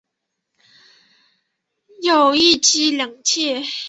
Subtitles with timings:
[2.01, 3.61] 有一妻两妾。